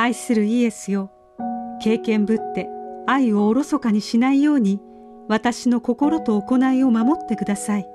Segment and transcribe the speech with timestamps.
[0.00, 1.10] 愛するイエスよ。
[1.82, 2.68] 経験ぶって
[3.06, 4.80] 愛をおろそかにしないように
[5.28, 7.86] 私の心と行いを守ってください。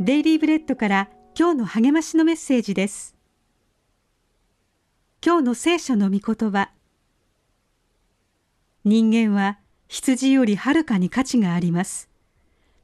[0.00, 3.14] デイリーブレッドから今日の励ましのメッセージです。
[5.24, 6.70] 今日の聖書の御言葉。
[8.84, 12.10] 人間は羊よりはるかに価値があります。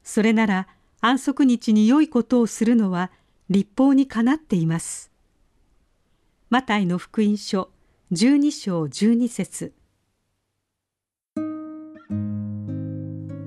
[0.01, 0.67] それなら
[1.01, 3.11] 安息日に良いことをするのは
[3.49, 5.12] 立法にかなっています。
[6.53, 7.71] マタイの福音書
[8.11, 9.73] 12章12節。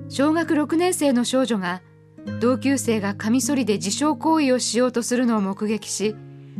[0.09, 1.81] 小学6年生の少女が
[2.41, 6.17] 同級生がカミソリで自傷行為をしようとするのを目撃し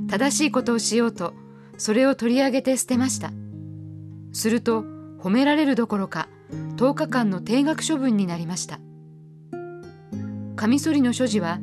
[0.08, 1.34] 正しいことをしようと
[1.78, 3.34] それを取り上げて捨てました。
[4.32, 4.86] すると
[5.20, 6.30] 褒められるどころか
[6.78, 8.80] 10日間の定額処分になりました。
[10.56, 11.60] カミソリの所持は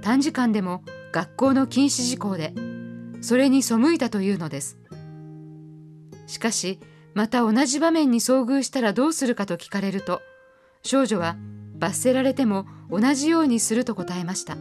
[0.00, 2.54] 短時間でも学校の禁止事項で
[3.26, 4.78] それに背いたというのです。
[6.28, 6.78] しかし
[7.12, 10.22] また同じ場面に遭遇したらどうするかと聞かれると
[10.84, 11.34] 少女は
[11.76, 14.56] 罰せられても同じようにすると答えました。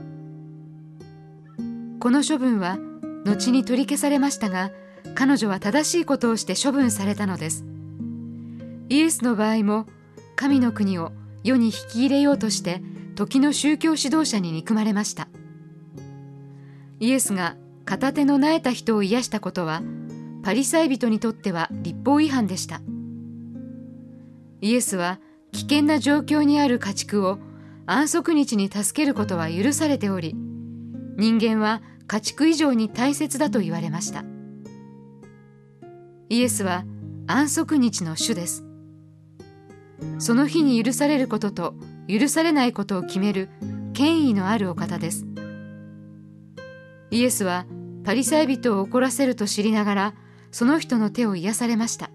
[1.99, 2.79] この処分は
[3.23, 4.71] 後に取り消されましたが
[5.13, 7.65] 彼女は正しいことをして処分されたのです。
[8.89, 9.85] イエスの場合も
[10.35, 11.11] 神の国を
[11.43, 12.81] 世に引き入れようとして
[13.13, 15.27] 時の宗教指導者に憎まれました。
[16.99, 19.81] イエスが片手の苗えた人を癒したことは
[20.43, 22.81] パリサイ人にとっては立法違反でした。
[24.61, 25.19] イエスは
[25.51, 27.37] 危険な状況にある家畜を
[27.85, 30.35] 安息日に助けることは許されており
[31.17, 34.25] 人間は家畜以上に大切だと言われました。
[36.29, 36.85] イエスは
[37.27, 38.63] 安息日の主です。
[40.19, 41.75] その日に許されることと
[42.07, 43.49] 許されないことを決める
[43.93, 45.25] 権威のあるお方です。
[47.15, 47.65] イエスは
[48.03, 50.13] パリサイ人を怒らせると知りながら
[50.51, 52.09] その人の手を癒されました。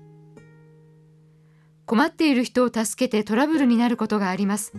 [1.87, 4.75] 困っている人を助けてトラブルになることがあります。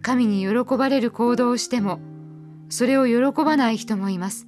[0.00, 2.00] 神に喜ばれる行動をしても
[2.70, 4.46] それを喜ばない人もいます。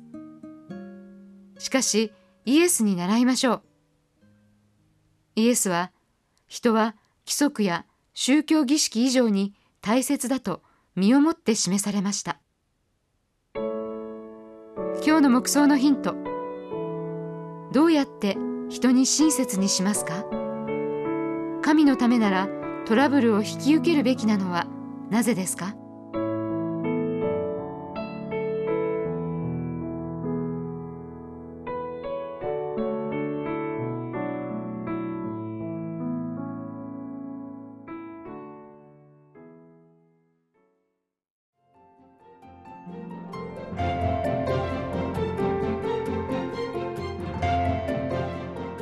[1.59, 2.11] しかし
[2.47, 3.63] イエスに習いましょう。
[5.37, 5.93] イエスは
[6.47, 6.95] 人は
[7.27, 7.85] 規則や
[8.15, 9.53] 宗教儀式以上に
[9.83, 10.63] 大切だと
[10.97, 12.41] 身をもって示されました。
[15.15, 16.17] 今日の目想のヒント。
[17.71, 18.37] どうやって
[18.69, 20.25] 人に親切にしますか？
[21.63, 22.49] 神のためなら
[22.85, 24.67] トラブルを引き受けるべきなのは
[25.11, 25.77] なぜですか？